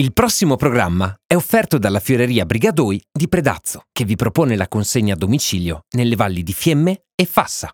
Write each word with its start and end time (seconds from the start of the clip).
Il 0.00 0.14
prossimo 0.14 0.56
programma 0.56 1.14
è 1.26 1.34
offerto 1.34 1.76
dalla 1.76 2.00
Fioreria 2.00 2.46
Brigadoi 2.46 2.98
di 3.12 3.28
Predazzo, 3.28 3.82
che 3.92 4.06
vi 4.06 4.16
propone 4.16 4.56
la 4.56 4.66
consegna 4.66 5.12
a 5.12 5.16
domicilio 5.18 5.82
nelle 5.90 6.16
valli 6.16 6.42
di 6.42 6.54
Fiemme 6.54 7.02
e 7.14 7.26
Fassa. 7.26 7.70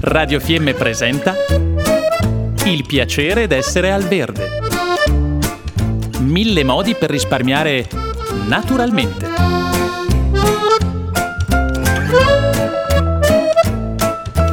Radio 0.00 0.38
Fiemme 0.38 0.74
presenta 0.74 1.34
Il 2.66 2.84
piacere 2.86 3.46
d'essere 3.46 3.90
al 3.90 4.02
verde. 4.02 4.50
Mille 6.18 6.62
modi 6.62 6.94
per 6.96 7.08
risparmiare 7.08 7.88
naturalmente. 8.46 9.28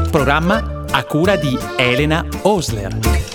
Programma 0.10 0.86
a 0.90 1.04
cura 1.04 1.36
di 1.36 1.58
Elena 1.76 2.26
Osler. 2.44 3.31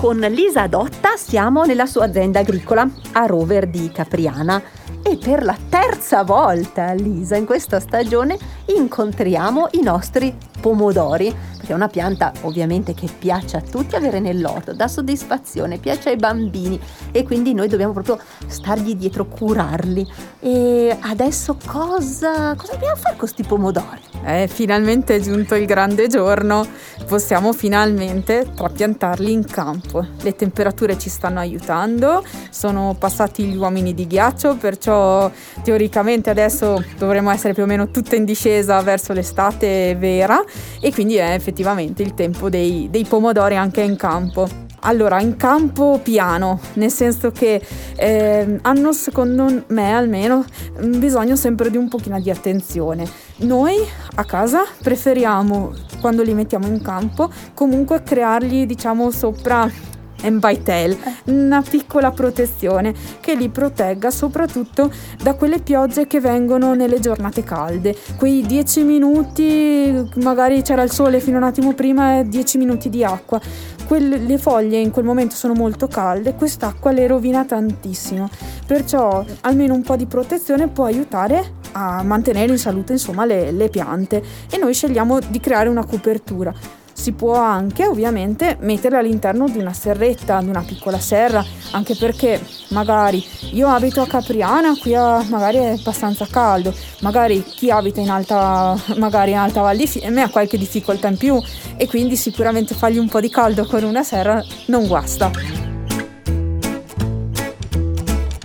Con 0.00 0.16
Lisa 0.16 0.66
Dotta 0.66 1.16
siamo 1.18 1.64
nella 1.64 1.84
sua 1.84 2.06
azienda 2.06 2.40
agricola 2.40 2.88
a 3.12 3.26
Rover 3.26 3.66
di 3.66 3.90
Capriana. 3.92 4.62
E 5.02 5.18
per 5.18 5.44
la 5.44 5.54
terza 5.68 6.22
volta, 6.22 6.94
Lisa, 6.94 7.36
in 7.36 7.44
questa 7.44 7.80
stagione 7.80 8.38
incontriamo 8.74 9.68
i 9.72 9.82
nostri 9.82 10.34
pomodori, 10.60 11.34
perché 11.56 11.72
è 11.72 11.74
una 11.74 11.88
pianta 11.88 12.32
ovviamente 12.42 12.94
che 12.94 13.08
piace 13.18 13.56
a 13.56 13.60
tutti 13.60 13.96
avere 13.96 14.20
nell'orto, 14.20 14.72
dà 14.72 14.88
soddisfazione, 14.88 15.78
piace 15.78 16.10
ai 16.10 16.16
bambini 16.16 16.78
e 17.12 17.22
quindi 17.22 17.54
noi 17.54 17.68
dobbiamo 17.68 17.92
proprio 17.92 18.18
stargli 18.46 18.94
dietro, 18.94 19.26
curarli. 19.26 20.06
E 20.40 20.96
adesso 21.00 21.56
cosa, 21.66 22.54
cosa 22.54 22.72
dobbiamo 22.72 22.96
fare 22.96 23.10
con 23.10 23.18
questi 23.18 23.42
pomodori? 23.42 24.00
Eh, 24.24 24.48
finalmente 24.48 25.16
è 25.16 25.20
giunto 25.20 25.54
il 25.54 25.66
grande 25.66 26.06
giorno, 26.06 26.66
possiamo 27.06 27.52
finalmente 27.52 28.46
trapiantarli 28.54 29.32
in 29.32 29.44
campo. 29.44 30.06
Le 30.22 30.34
temperature 30.34 30.98
ci 30.98 31.08
stanno 31.08 31.38
aiutando, 31.40 32.22
sono 32.50 32.94
passati 32.98 33.44
gli 33.44 33.56
uomini 33.56 33.94
di 33.94 34.06
ghiaccio, 34.06 34.56
perciò 34.56 35.30
teoricamente 35.62 36.30
adesso 36.30 36.82
dovremo 36.98 37.30
essere 37.30 37.54
più 37.54 37.62
o 37.62 37.66
meno 37.66 37.90
tutte 37.90 38.16
in 38.16 38.24
discesa 38.24 38.80
verso 38.82 39.12
l'estate 39.12 39.96
vera 39.96 40.42
e 40.80 40.92
quindi 40.92 41.16
è 41.16 41.32
effettivamente 41.32 42.02
il 42.02 42.14
tempo 42.14 42.48
dei, 42.48 42.88
dei 42.90 43.04
pomodori 43.04 43.56
anche 43.56 43.82
in 43.82 43.96
campo. 43.96 44.68
Allora, 44.82 45.20
in 45.20 45.36
campo 45.36 46.00
piano, 46.02 46.58
nel 46.74 46.90
senso 46.90 47.30
che 47.30 47.60
eh, 47.96 48.58
hanno 48.62 48.92
secondo 48.92 49.64
me 49.68 49.92
almeno 49.92 50.44
bisogno 50.80 51.36
sempre 51.36 51.70
di 51.70 51.76
un 51.76 51.88
pochino 51.88 52.18
di 52.18 52.30
attenzione. 52.30 53.06
Noi 53.38 53.76
a 54.14 54.24
casa 54.24 54.64
preferiamo, 54.82 55.72
quando 56.00 56.22
li 56.22 56.32
mettiamo 56.32 56.66
in 56.66 56.80
campo, 56.80 57.30
comunque 57.52 58.02
creargli 58.02 58.64
diciamo 58.64 59.10
sopra 59.10 59.70
and 60.22 60.38
by 60.38 60.62
tail, 60.62 60.96
una 61.24 61.62
piccola 61.62 62.10
protezione 62.10 62.94
che 63.20 63.34
li 63.34 63.48
protegga 63.48 64.10
soprattutto 64.10 64.90
da 65.22 65.34
quelle 65.34 65.60
piogge 65.60 66.06
che 66.06 66.20
vengono 66.20 66.74
nelle 66.74 67.00
giornate 67.00 67.42
calde. 67.44 67.96
Quei 68.16 68.42
10 68.46 68.82
minuti, 68.82 70.08
magari 70.16 70.62
c'era 70.62 70.82
il 70.82 70.90
sole 70.90 71.20
fino 71.20 71.36
a 71.36 71.40
un 71.40 71.46
attimo 71.46 71.72
prima 71.74 72.18
e 72.18 72.28
10 72.28 72.58
minuti 72.58 72.88
di 72.88 73.04
acqua. 73.04 73.40
Quelle, 73.86 74.18
le 74.18 74.38
foglie 74.38 74.78
in 74.78 74.90
quel 74.90 75.04
momento 75.04 75.34
sono 75.34 75.52
molto 75.54 75.88
calde, 75.88 76.34
quest'acqua 76.34 76.92
le 76.92 77.06
rovina 77.06 77.44
tantissimo. 77.44 78.28
Perciò 78.66 79.24
almeno 79.40 79.74
un 79.74 79.82
po' 79.82 79.96
di 79.96 80.06
protezione 80.06 80.68
può 80.68 80.84
aiutare 80.84 81.58
a 81.72 82.02
mantenere 82.02 82.52
in 82.52 82.58
salute 82.58 82.92
insomma 82.92 83.24
le, 83.24 83.52
le 83.52 83.68
piante 83.68 84.22
e 84.50 84.58
noi 84.58 84.74
scegliamo 84.74 85.18
di 85.28 85.40
creare 85.40 85.68
una 85.68 85.84
copertura 85.84 86.52
si 87.00 87.12
può 87.12 87.34
anche 87.34 87.86
ovviamente 87.86 88.58
metterla 88.60 88.98
all'interno 88.98 89.48
di 89.48 89.56
una 89.56 89.72
serretta, 89.72 90.42
di 90.42 90.50
una 90.50 90.60
piccola 90.60 90.98
serra, 90.98 91.42
anche 91.70 91.96
perché 91.96 92.38
magari 92.68 93.24
io 93.52 93.68
abito 93.68 94.02
a 94.02 94.06
Capriana, 94.06 94.76
qui 94.78 94.94
a, 94.94 95.24
magari 95.30 95.56
è 95.56 95.76
abbastanza 95.78 96.26
caldo, 96.30 96.74
magari 97.00 97.42
chi 97.42 97.70
abita 97.70 98.02
in 98.02 98.10
alta, 98.10 98.76
magari 98.96 99.30
in 99.30 99.38
alta 99.38 99.62
Val 99.62 99.78
di 99.78 99.86
Fiemme 99.86 100.20
ha 100.20 100.28
qualche 100.28 100.58
difficoltà 100.58 101.08
in 101.08 101.16
più 101.16 101.42
e 101.78 101.88
quindi 101.88 102.16
sicuramente 102.16 102.74
fargli 102.74 102.98
un 102.98 103.08
po' 103.08 103.20
di 103.20 103.30
caldo 103.30 103.64
con 103.64 103.82
una 103.82 104.02
serra 104.02 104.44
non 104.66 104.86
guasta. 104.86 105.30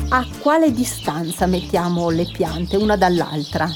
A 0.07 0.25
quale 0.39 0.71
distanza 0.71 1.45
mettiamo 1.45 2.09
le 2.09 2.25
piante 2.31 2.77
una 2.77 2.95
dall'altra? 2.95 3.69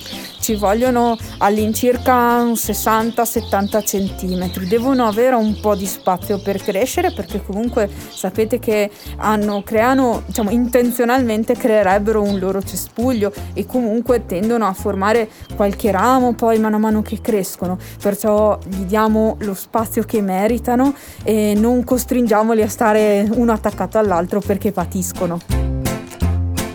Ci 0.50 0.56
vogliono 0.56 1.16
all'incirca 1.38 2.44
60-70 2.44 3.84
cm. 3.84 4.68
Devono 4.68 5.06
avere 5.06 5.36
un 5.36 5.60
po' 5.60 5.76
di 5.76 5.86
spazio 5.86 6.42
per 6.42 6.60
crescere 6.60 7.12
perché 7.12 7.44
comunque 7.46 7.88
sapete 8.10 8.58
che 8.58 8.90
hanno, 9.18 9.62
creano, 9.62 10.24
diciamo, 10.26 10.50
intenzionalmente 10.50 11.54
creerebbero 11.54 12.24
un 12.24 12.40
loro 12.40 12.64
cespuglio 12.64 13.32
e 13.54 13.68
comunque 13.68 14.26
tendono 14.26 14.66
a 14.66 14.74
formare 14.74 15.30
qualche 15.56 15.92
ramo 15.92 16.34
poi 16.34 16.58
mano 16.58 16.78
a 16.78 16.80
mano 16.80 17.04
che 17.04 17.22
crescono. 17.22 17.78
Perciò 18.02 18.58
gli 18.66 18.86
diamo 18.86 19.36
lo 19.42 19.54
spazio 19.54 20.02
che 20.02 20.20
meritano 20.20 20.96
e 21.22 21.54
non 21.56 21.84
costringiamoli 21.84 22.64
a 22.64 22.70
stare 22.70 23.30
uno 23.34 23.52
attaccato 23.52 24.00
all'altro 24.00 24.40
perché 24.40 24.72
patiscono 24.72 25.79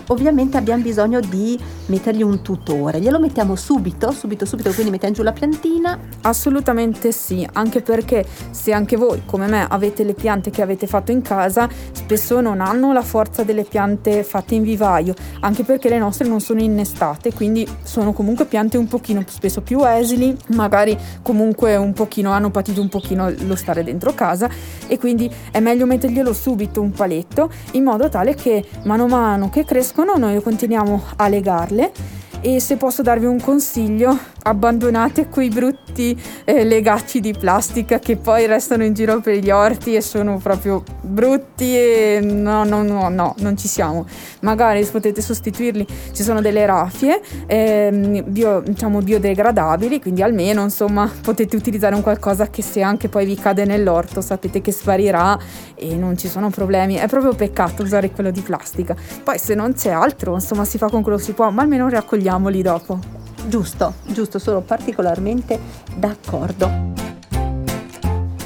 ovviamente 0.08 0.56
abbiamo 0.56 0.82
bisogno 0.82 1.20
di 1.20 1.58
mettergli 1.86 2.22
un 2.22 2.42
tutore. 2.42 3.00
Glielo 3.00 3.18
mettiamo 3.18 3.56
subito, 3.56 4.10
subito, 4.12 4.44
subito, 4.44 4.70
quindi 4.72 4.90
mettiamo 4.90 5.14
giù 5.14 5.22
la 5.22 5.32
piantina? 5.32 5.98
Assolutamente 6.22 7.12
sì, 7.12 7.46
anche 7.52 7.80
perché 7.80 8.24
se 8.50 8.72
anche 8.72 8.96
voi, 8.96 9.22
come 9.24 9.46
me, 9.46 9.66
avete 9.68 10.04
le 10.04 10.14
piante 10.14 10.50
che 10.50 10.62
avete 10.62 10.86
fatto 10.86 11.12
in 11.12 11.22
casa, 11.22 11.68
spesso 11.92 12.40
non 12.40 12.60
hanno 12.60 12.92
la 12.92 13.02
forza 13.02 13.42
delle 13.42 13.64
piante 13.64 14.22
fatte 14.22 14.54
in 14.54 14.62
vivaio, 14.62 15.14
anche 15.40 15.64
perché 15.64 15.88
le 15.88 15.98
nostre 15.98 16.28
non 16.28 16.40
sono 16.40 16.60
innestate, 16.60 17.32
quindi 17.32 17.66
sono 17.82 18.12
comunque 18.12 18.44
piante 18.46 18.76
un 18.76 18.88
pochino 18.88 19.24
spesso 19.26 19.62
più 19.62 19.84
esili, 19.86 20.36
magari 20.48 20.96
comunque 21.22 21.76
un 21.76 21.92
pochino 21.92 22.30
hanno 22.30 22.50
patito 22.50 22.80
un 22.80 22.88
pochino 22.88 23.32
lo 23.46 23.56
stare 23.56 23.82
dentro 23.84 24.12
casa 24.14 24.48
e 24.86 24.98
quindi 24.98 25.30
è 25.50 25.60
meglio 25.60 25.86
metterglielo 25.86 26.32
subito 26.32 26.80
un 26.80 26.90
paletto 26.90 27.50
in 27.72 27.84
modo 27.84 28.08
tale 28.08 28.34
che 28.34 28.64
mano 28.84 29.04
a 29.04 29.08
mano 29.08 29.50
che 29.50 29.64
crescono 29.64 29.93
noi 30.18 30.42
continuiamo 30.42 31.02
a 31.16 31.28
legarle 31.28 31.92
e 32.40 32.58
se 32.58 32.76
posso 32.76 33.02
darvi 33.02 33.26
un 33.26 33.40
consiglio 33.40 34.18
abbandonate 34.44 35.28
quei 35.28 35.48
brutti 35.48 36.20
eh, 36.44 36.64
legacci 36.64 37.20
di 37.20 37.32
plastica 37.32 37.98
che 37.98 38.16
poi 38.16 38.46
restano 38.46 38.84
in 38.84 38.92
giro 38.92 39.20
per 39.20 39.36
gli 39.36 39.50
orti 39.50 39.94
e 39.94 40.00
sono 40.00 40.38
proprio 40.38 40.82
brutti 41.00 41.76
e 41.76 42.20
no, 42.22 42.64
no, 42.64 42.82
no, 42.82 43.08
no, 43.08 43.34
non 43.38 43.56
ci 43.56 43.68
siamo. 43.68 44.06
Magari 44.40 44.84
potete 44.84 45.20
sostituirli, 45.20 45.86
ci 46.12 46.22
sono 46.22 46.40
delle 46.40 46.66
raffie 46.66 47.20
eh, 47.46 48.22
bio, 48.26 48.60
diciamo 48.60 49.00
biodegradabili, 49.00 50.00
quindi 50.00 50.22
almeno 50.22 50.62
insomma 50.62 51.10
potete 51.22 51.56
utilizzare 51.56 51.94
un 51.94 52.02
qualcosa 52.02 52.48
che 52.48 52.62
se 52.62 52.82
anche 52.82 53.08
poi 53.08 53.24
vi 53.24 53.36
cade 53.36 53.64
nell'orto 53.64 54.20
sapete 54.20 54.60
che 54.60 54.72
sparirà 54.72 55.38
e 55.74 55.94
non 55.96 56.18
ci 56.18 56.28
sono 56.28 56.50
problemi. 56.50 56.96
È 56.96 57.08
proprio 57.08 57.34
peccato 57.34 57.82
usare 57.82 58.10
quello 58.10 58.30
di 58.30 58.40
plastica. 58.40 58.94
Poi 59.22 59.38
se 59.38 59.54
non 59.54 59.72
c'è 59.72 59.90
altro, 59.90 60.34
insomma 60.34 60.64
si 60.64 60.76
fa 60.78 60.88
con 60.88 61.02
quello 61.02 61.16
che 61.16 61.24
si 61.24 61.32
può, 61.32 61.50
ma 61.50 61.62
almeno 61.62 61.88
raccogliamoli 61.88 62.62
dopo. 62.62 63.23
Giusto, 63.46 63.94
giusto, 64.06 64.38
sono 64.38 64.60
particolarmente 64.62 65.58
d'accordo. 65.96 66.92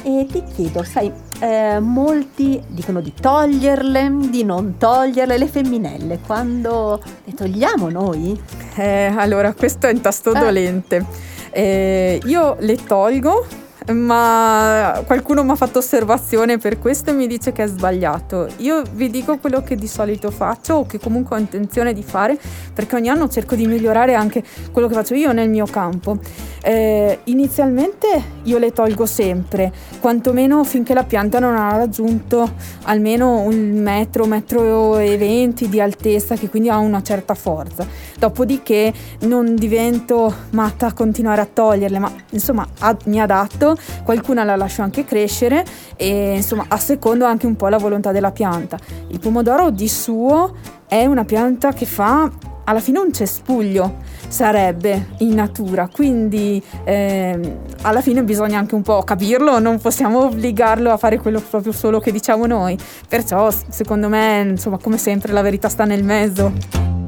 E 0.03 0.25
ti 0.29 0.43
chiedo, 0.55 0.83
sai, 0.83 1.11
eh, 1.39 1.79
molti 1.79 2.61
dicono 2.67 2.99
di 2.99 3.13
toglierle, 3.13 4.11
di 4.29 4.43
non 4.43 4.77
toglierle, 4.77 5.37
le 5.37 5.47
femminelle, 5.47 6.19
quando 6.25 7.01
le 7.23 7.33
togliamo 7.33 7.89
noi? 7.89 8.39
Eh, 8.75 9.13
allora, 9.15 9.53
questo 9.53 9.87
è 9.87 9.93
un 9.93 10.01
tasto 10.01 10.33
eh. 10.33 10.39
dolente. 10.39 11.05
Eh, 11.51 12.21
io 12.25 12.55
le 12.59 12.75
tolgo 12.75 13.45
ma 13.93 15.01
qualcuno 15.05 15.43
mi 15.43 15.51
ha 15.51 15.55
fatto 15.55 15.79
osservazione 15.79 16.57
per 16.57 16.79
questo 16.79 17.09
e 17.09 17.13
mi 17.13 17.27
dice 17.27 17.51
che 17.51 17.63
è 17.63 17.67
sbagliato. 17.67 18.47
Io 18.57 18.83
vi 18.93 19.09
dico 19.09 19.37
quello 19.37 19.63
che 19.63 19.75
di 19.75 19.87
solito 19.87 20.31
faccio 20.31 20.75
o 20.75 20.85
che 20.85 20.99
comunque 20.99 21.35
ho 21.35 21.39
intenzione 21.39 21.93
di 21.93 22.03
fare 22.03 22.37
perché 22.73 22.95
ogni 22.95 23.09
anno 23.09 23.27
cerco 23.29 23.55
di 23.55 23.65
migliorare 23.65 24.13
anche 24.13 24.43
quello 24.71 24.87
che 24.87 24.93
faccio 24.93 25.15
io 25.15 25.31
nel 25.31 25.49
mio 25.49 25.65
campo. 25.65 26.17
Eh, 26.61 27.19
inizialmente 27.25 28.37
io 28.43 28.57
le 28.57 28.71
tolgo 28.71 29.05
sempre, 29.05 29.71
quantomeno 29.99 30.63
finché 30.63 30.93
la 30.93 31.03
pianta 31.03 31.39
non 31.39 31.55
ha 31.55 31.77
raggiunto 31.77 32.51
almeno 32.83 33.39
un 33.39 33.79
metro, 33.79 34.25
metro 34.25 34.97
e 34.97 35.17
venti 35.17 35.69
di 35.69 35.79
altezza, 35.79 36.35
che 36.35 36.49
quindi 36.49 36.69
ha 36.69 36.77
una 36.77 37.01
certa 37.01 37.33
forza. 37.33 37.87
Dopodiché 38.17 38.93
non 39.21 39.55
divento 39.55 40.33
matta 40.51 40.87
a 40.87 40.93
continuare 40.93 41.41
a 41.41 41.47
toglierle, 41.51 41.99
ma 41.99 42.11
insomma 42.31 42.67
mi 43.05 43.21
adatto, 43.21 43.68
qualcuna 44.03 44.43
la 44.43 44.55
lascio 44.55 44.81
anche 44.81 45.05
crescere 45.05 45.65
e 45.95 46.35
insomma 46.35 46.65
a 46.67 46.77
secondo 46.77 47.25
anche 47.25 47.45
un 47.45 47.55
po' 47.55 47.67
la 47.67 47.77
volontà 47.77 48.11
della 48.11 48.31
pianta. 48.31 48.77
Il 49.09 49.19
pomodoro 49.19 49.69
di 49.69 49.87
suo 49.87 50.55
è 50.87 51.05
una 51.05 51.25
pianta 51.25 51.71
che 51.71 51.85
fa 51.85 52.31
alla 52.69 52.79
fine 52.79 52.99
un 52.99 53.11
cespuglio 53.11 53.95
sarebbe 54.27 55.09
in 55.19 55.33
natura, 55.33 55.89
quindi 55.91 56.61
eh, 56.83 57.57
alla 57.81 57.99
fine 58.01 58.23
bisogna 58.23 58.59
anche 58.59 58.75
un 58.75 58.83
po' 58.83 59.01
capirlo, 59.01 59.57
non 59.57 59.79
possiamo 59.79 60.25
obbligarlo 60.25 60.91
a 60.91 60.97
fare 60.97 61.17
quello 61.17 61.41
proprio 61.41 61.71
solo 61.71 61.99
che 61.99 62.11
diciamo 62.11 62.45
noi. 62.45 62.77
Perciò 63.07 63.49
secondo 63.49 64.07
me, 64.07 64.45
insomma, 64.51 64.77
come 64.77 64.99
sempre 64.99 65.33
la 65.33 65.41
verità 65.41 65.67
sta 65.67 65.85
nel 65.85 66.03
mezzo. 66.03 66.98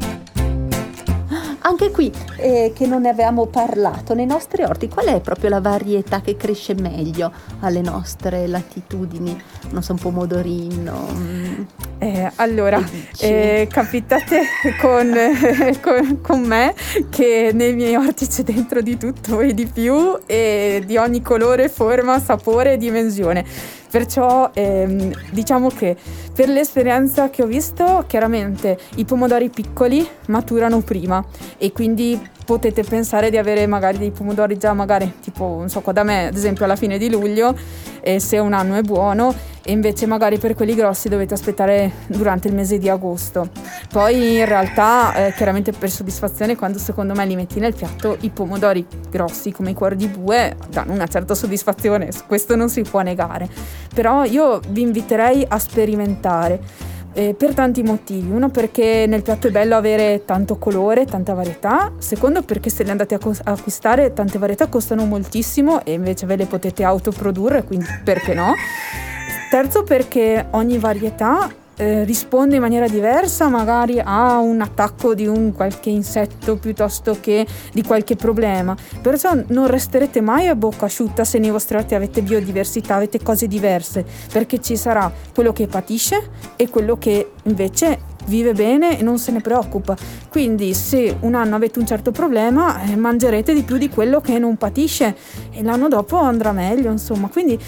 Anche 1.91 2.09
qui, 2.09 2.11
eh, 2.37 2.71
che 2.73 2.87
non 2.87 3.01
ne 3.01 3.09
avevamo 3.09 3.47
parlato, 3.47 4.13
nei 4.13 4.25
nostri 4.25 4.63
orti, 4.63 4.87
qual 4.87 5.07
è 5.07 5.19
proprio 5.19 5.49
la 5.49 5.59
varietà 5.59 6.21
che 6.21 6.37
cresce 6.37 6.73
meglio 6.73 7.31
alle 7.59 7.81
nostre 7.81 8.47
latitudini? 8.47 9.39
Non 9.71 9.83
so, 9.83 9.91
un 9.91 9.99
pomodorino. 9.99 11.07
Eh, 11.97 12.31
allora, 12.35 12.81
eh, 13.19 13.67
capitate 13.69 14.43
con, 14.79 15.13
con, 15.81 16.21
con, 16.21 16.41
me 16.41 16.73
che 17.09 17.51
nei 17.53 17.73
miei 17.73 17.95
orti 17.95 18.25
c'è 18.25 18.43
dentro 18.43 18.81
di 18.81 18.97
tutto 18.97 19.41
e 19.41 19.53
di 19.53 19.67
più 19.67 20.17
e 20.25 20.83
di 20.85 20.95
ogni 20.95 21.21
colore, 21.21 21.67
forma, 21.67 22.19
sapore 22.19 22.73
e 22.73 22.77
dimensione 22.77 23.45
Perciò 23.91 24.51
ehm, 24.53 25.11
diciamo 25.31 25.67
che 25.67 25.97
per 26.33 26.47
l'esperienza 26.47 27.29
che 27.29 27.43
ho 27.43 27.45
visto, 27.45 28.05
chiaramente 28.07 28.79
i 28.95 29.03
pomodori 29.03 29.49
piccoli 29.49 30.07
maturano 30.27 30.79
prima 30.79 31.23
e 31.57 31.73
quindi 31.73 32.17
potete 32.45 32.83
pensare 32.83 33.29
di 33.29 33.37
avere 33.37 33.65
magari 33.67 33.97
dei 33.97 34.11
pomodori 34.11 34.57
già 34.57 34.73
magari 34.73 35.11
tipo, 35.21 35.55
non 35.59 35.69
so, 35.69 35.81
qua 35.81 35.93
da 35.93 36.03
me 36.03 36.27
ad 36.27 36.35
esempio 36.35 36.65
alla 36.65 36.75
fine 36.75 36.97
di 36.97 37.09
luglio 37.09 37.55
e 38.01 38.19
se 38.19 38.39
un 38.39 38.53
anno 38.53 38.75
è 38.75 38.81
buono 38.81 39.33
e 39.63 39.71
invece 39.71 40.07
magari 40.07 40.39
per 40.39 40.55
quelli 40.55 40.73
grossi 40.73 41.07
dovete 41.07 41.35
aspettare 41.35 41.91
durante 42.07 42.47
il 42.47 42.55
mese 42.55 42.77
di 42.77 42.89
agosto. 42.89 43.49
Poi 43.89 44.37
in 44.37 44.45
realtà 44.45 45.13
eh, 45.27 45.33
chiaramente 45.33 45.71
per 45.71 45.89
soddisfazione 45.89 46.55
quando 46.55 46.79
secondo 46.79 47.13
me 47.13 47.25
li 47.25 47.35
metti 47.35 47.59
nel 47.59 47.75
piatto 47.75 48.17
i 48.21 48.29
pomodori 48.29 48.85
grossi 49.09 49.51
come 49.51 49.71
i 49.71 49.73
cuori 49.73 49.95
di 49.95 50.07
bue 50.07 50.55
danno 50.69 50.93
una 50.93 51.07
certa 51.07 51.35
soddisfazione, 51.35 52.09
questo 52.27 52.55
non 52.55 52.69
si 52.69 52.81
può 52.81 53.01
negare. 53.01 53.47
Però 53.93 54.23
io 54.23 54.59
vi 54.69 54.81
inviterei 54.81 55.45
a 55.47 55.59
sperimentare 55.59 56.89
eh, 57.13 57.33
per 57.33 57.53
tanti 57.53 57.83
motivi. 57.83 58.31
Uno 58.31 58.49
perché 58.49 59.05
nel 59.07 59.21
piatto 59.21 59.47
è 59.47 59.51
bello 59.51 59.75
avere 59.75 60.23
tanto 60.25 60.57
colore, 60.57 61.05
tanta 61.05 61.33
varietà. 61.33 61.91
Secondo 61.97 62.41
perché 62.41 62.69
se 62.69 62.83
le 62.83 62.91
andate 62.91 63.15
a 63.15 63.19
co- 63.19 63.35
acquistare 63.43 64.13
tante 64.13 64.37
varietà 64.37 64.67
costano 64.67 65.05
moltissimo 65.05 65.83
e 65.83 65.93
invece 65.93 66.25
ve 66.25 66.35
le 66.35 66.45
potete 66.45 66.83
autoprodurre, 66.83 67.63
quindi 67.63 67.85
perché 68.03 68.33
no? 68.33 68.53
Terzo 69.49 69.83
perché 69.83 70.47
ogni 70.51 70.77
varietà 70.77 71.49
eh, 71.81 72.03
risponde 72.03 72.57
in 72.57 72.61
maniera 72.61 72.87
diversa 72.87 73.47
magari 73.47 73.99
a 73.99 74.37
un 74.37 74.61
attacco 74.61 75.15
di 75.15 75.25
un 75.25 75.51
qualche 75.51 75.89
insetto 75.89 76.57
piuttosto 76.57 77.17
che 77.19 77.47
di 77.73 77.81
qualche 77.81 78.15
problema. 78.15 78.75
Perciò 79.01 79.31
non 79.47 79.65
resterete 79.65 80.21
mai 80.21 80.47
a 80.47 80.55
bocca 80.55 80.85
asciutta 80.85 81.23
se 81.23 81.39
nei 81.39 81.49
vostri 81.49 81.77
orti 81.77 81.95
avete 81.95 82.21
biodiversità, 82.21 82.95
avete 82.95 83.23
cose 83.23 83.47
diverse, 83.47 84.05
perché 84.31 84.61
ci 84.61 84.77
sarà 84.77 85.11
quello 85.33 85.53
che 85.53 85.65
patisce 85.65 86.29
e 86.55 86.69
quello 86.69 86.99
che 86.99 87.31
invece 87.43 88.09
vive 88.25 88.53
bene 88.53 88.99
e 88.99 89.01
non 89.01 89.17
se 89.17 89.31
ne 89.31 89.41
preoccupa. 89.41 89.97
Quindi 90.29 90.75
se 90.75 91.17
un 91.21 91.33
anno 91.33 91.55
avete 91.55 91.79
un 91.79 91.87
certo 91.87 92.11
problema, 92.11 92.83
eh, 92.83 92.95
mangerete 92.95 93.55
di 93.55 93.63
più 93.63 93.77
di 93.77 93.89
quello 93.89 94.21
che 94.21 94.37
non 94.37 94.55
patisce 94.55 95.15
e 95.49 95.63
l'anno 95.63 95.87
dopo 95.87 96.17
andrà 96.17 96.51
meglio, 96.51 96.91
insomma. 96.91 97.27
Quindi 97.27 97.59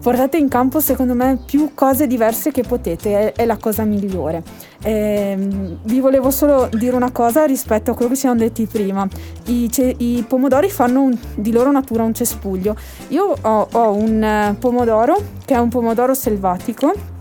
portate 0.00 0.38
in 0.38 0.48
campo 0.48 0.80
secondo 0.80 1.14
me 1.14 1.38
più 1.44 1.72
cose 1.74 2.06
diverse 2.06 2.50
che 2.50 2.62
potete, 2.62 3.32
è, 3.32 3.42
è 3.42 3.44
la 3.44 3.56
cosa 3.56 3.84
migliore. 3.84 4.42
Eh, 4.82 5.36
vi 5.82 6.00
volevo 6.00 6.30
solo 6.30 6.68
dire 6.72 6.96
una 6.96 7.10
cosa 7.10 7.44
rispetto 7.44 7.90
a 7.90 7.94
quello 7.94 8.10
che 8.10 8.16
ci 8.16 8.22
siamo 8.22 8.36
detti 8.36 8.66
prima. 8.66 9.06
I, 9.46 9.70
ce- 9.70 9.94
i 9.98 10.24
pomodori 10.26 10.70
fanno 10.70 11.02
un, 11.02 11.18
di 11.34 11.52
loro 11.52 11.70
natura 11.70 12.02
un 12.02 12.14
cespuglio. 12.14 12.74
Io 13.08 13.34
ho, 13.40 13.68
ho 13.70 13.92
un 13.92 14.22
eh, 14.22 14.56
pomodoro 14.58 15.16
che 15.44 15.54
è 15.54 15.58
un 15.58 15.68
pomodoro 15.68 16.14
selvatico 16.14 17.18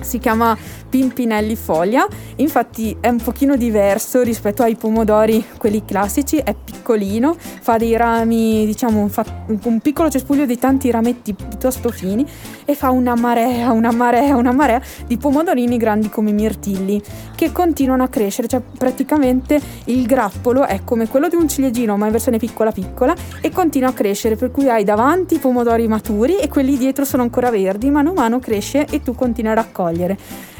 si 0.00 0.18
chiama 0.18 0.56
Pimpinelli 0.88 1.56
Foglia, 1.56 2.06
infatti 2.36 2.96
è 3.00 3.08
un 3.08 3.18
pochino 3.18 3.56
diverso 3.56 4.22
rispetto 4.22 4.62
ai 4.62 4.74
pomodori, 4.74 5.44
quelli 5.56 5.84
classici, 5.84 6.36
è 6.38 6.54
piccolino, 6.54 7.36
fa 7.38 7.76
dei 7.76 7.96
rami, 7.96 8.66
diciamo, 8.66 9.06
fa 9.08 9.24
un 9.46 9.80
piccolo 9.80 10.10
cespuglio 10.10 10.46
di 10.46 10.58
tanti 10.58 10.90
rametti 10.90 11.32
piuttosto 11.34 11.90
fini 11.90 12.26
e 12.64 12.74
fa 12.74 12.90
una 12.90 13.14
marea, 13.14 13.70
una 13.72 13.92
marea, 13.92 14.36
una 14.36 14.52
marea 14.52 14.80
di 15.06 15.16
pomodorini 15.16 15.76
grandi 15.76 16.08
come 16.08 16.32
mirtilli 16.32 17.00
che 17.36 17.52
continuano 17.52 18.02
a 18.02 18.08
crescere, 18.08 18.48
cioè 18.48 18.60
praticamente 18.60 19.60
il 19.84 20.06
grappolo 20.06 20.66
è 20.66 20.80
come 20.84 21.08
quello 21.08 21.28
di 21.28 21.36
un 21.36 21.48
ciliegino 21.48 21.96
ma 21.96 22.06
in 22.06 22.12
versione 22.12 22.38
piccola 22.38 22.72
piccola 22.72 23.14
e 23.40 23.50
continua 23.50 23.90
a 23.90 23.92
crescere, 23.92 24.36
per 24.36 24.50
cui 24.50 24.68
hai 24.68 24.82
davanti 24.84 25.34
i 25.34 25.38
pomodori 25.38 25.86
maturi 25.86 26.38
e 26.38 26.48
quelli 26.48 26.76
dietro 26.76 27.04
sono 27.04 27.22
ancora 27.22 27.50
verdi, 27.50 27.90
mano 27.90 28.10
a 28.10 28.14
mano 28.14 28.38
cresce 28.40 28.86
e 28.90 29.02
tu 29.02 29.14
continui 29.14 29.52
a 29.52 29.54
raccogliere 29.54 29.89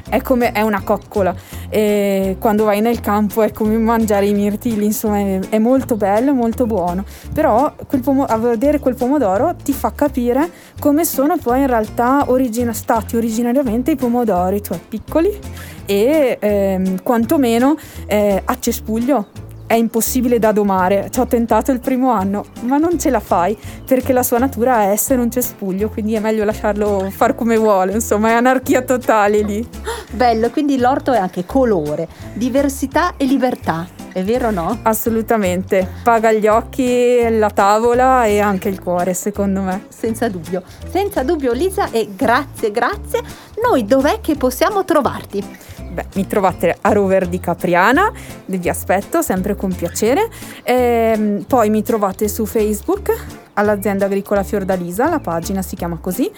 è 0.09 0.21
come 0.21 0.53
è 0.53 0.61
una 0.61 0.83
coccola. 0.83 1.35
E 1.69 2.37
quando 2.39 2.65
vai 2.65 2.81
nel 2.81 3.01
campo 3.01 3.43
è 3.43 3.53
come 3.53 3.77
mangiare 3.79 4.27
i 4.27 4.35
mirtilli 4.35 4.85
insomma 4.85 5.19
è, 5.19 5.39
è 5.51 5.59
molto 5.59 5.97
bello 5.97 6.35
molto 6.35 6.67
buono. 6.67 7.05
Però 7.33 7.73
pomo- 8.03 8.25
a 8.25 8.37
vedere 8.37 8.79
quel 8.79 8.97
pomodoro 8.97 9.55
ti 9.63 9.73
fa 9.73 9.93
capire 9.93 10.51
come 10.79 11.05
sono 11.05 11.37
poi 11.39 11.61
in 11.61 11.67
realtà 11.67 12.25
origina- 12.27 12.73
stati 12.73 13.17
originariamente 13.17 13.93
i 13.93 13.97
pomodori 13.97 14.63
cioè 14.63 14.79
piccoli 14.79 15.39
e 15.87 16.37
ehm, 16.41 17.03
quantomeno 17.03 17.77
eh, 18.07 18.43
a 18.45 18.59
cespuglio 18.59 19.49
è 19.71 19.75
impossibile 19.75 20.41
da 20.41 20.51
domare. 20.51 21.11
Ci 21.13 21.21
ho 21.21 21.29
tentato 21.29 21.71
il 21.71 21.79
primo 21.79 22.11
anno, 22.11 22.47
ma 22.63 22.77
non 22.77 22.99
ce 22.99 23.09
la 23.09 23.21
fai 23.21 23.57
perché 23.87 24.13
la 24.13 24.25
sua 24.25 24.39
natura 24.39 24.83
è 24.83 24.89
essere 24.89 25.21
un 25.21 25.31
cespuglio, 25.31 25.89
quindi 25.91 26.15
è 26.15 26.19
meglio 26.19 26.43
lasciarlo 26.43 27.09
far 27.11 27.37
come 27.37 27.57
vuole, 27.57 27.93
insomma, 27.93 28.31
è 28.31 28.33
anarchia 28.33 28.83
totale 28.83 29.43
lì. 29.43 29.65
Bello, 30.11 30.51
quindi 30.51 30.77
l'orto 30.77 31.13
è 31.13 31.19
anche 31.19 31.47
colore, 31.47 32.09
diversità 32.33 33.15
e 33.17 33.27
libertà. 33.27 33.87
È 34.13 34.25
vero 34.25 34.49
o 34.49 34.51
no? 34.51 34.77
Assolutamente, 34.83 35.89
paga 36.03 36.33
gli 36.33 36.49
occhi, 36.49 37.21
la 37.39 37.51
tavola 37.51 38.25
e 38.25 38.41
anche 38.41 38.69
il 38.69 38.81
cuore, 38.81 39.15
secondo 39.15 39.61
me. 39.61 39.85
Senza 39.89 40.29
dubbio, 40.29 40.65
senza 40.91 41.23
dubbio 41.23 41.53
Lisa 41.53 41.93
e 41.93 42.09
grazie, 42.17 42.73
grazie. 42.73 43.23
Noi 43.63 43.85
dov'è 43.85 44.21
che 44.21 44.35
possiamo 44.35 44.85
trovarti? 44.85 45.79
Beh, 45.93 46.07
mi 46.15 46.27
trovate 46.27 46.77
a 46.81 46.93
Rover 46.93 47.27
di 47.27 47.41
Capriana, 47.41 48.13
vi 48.47 48.69
aspetto 48.69 49.23
sempre 49.23 49.57
con 49.57 49.75
piacere. 49.75 50.29
E, 50.63 50.73
ehm, 50.73 51.45
poi 51.47 51.71
mi 51.71 51.83
trovate 51.83 52.29
su 52.29 52.47
Facebook 52.47 53.13
all'azienda 53.55 54.07
agricola 54.07 54.43
Fiordalisa, 54.43 55.09
la 55.09 55.19
pagina 55.19 55.63
si 55.63 55.77
chiama 55.77 55.99
così, 56.01 56.31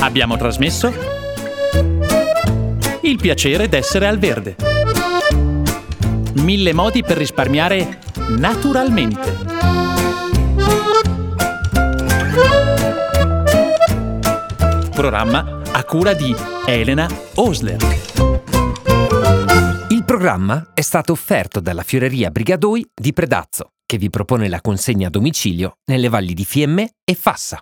Abbiamo 0.00 0.36
trasmesso 0.36 0.92
Il 3.02 3.18
piacere 3.20 3.68
d'essere 3.68 4.06
al 4.06 4.18
verde. 4.18 4.56
Mille 6.34 6.72
modi 6.72 7.02
per 7.02 7.16
risparmiare 7.16 7.98
naturalmente. 8.28 9.36
Programma 14.94 15.62
a 15.72 15.84
cura 15.84 16.14
di 16.14 16.34
Elena 16.66 17.08
Osler. 17.34 17.78
Il 19.88 20.04
programma 20.04 20.70
è 20.74 20.80
stato 20.80 21.12
offerto 21.12 21.60
dalla 21.60 21.82
Fioreria 21.82 22.30
Brigadoi 22.30 22.88
di 22.94 23.12
Predazzo, 23.12 23.72
che 23.84 23.98
vi 23.98 24.10
propone 24.10 24.48
la 24.48 24.60
consegna 24.60 25.08
a 25.08 25.10
domicilio 25.10 25.78
nelle 25.86 26.08
valli 26.08 26.34
di 26.34 26.44
Fiemme 26.44 26.92
e 27.04 27.14
Fassa. 27.14 27.60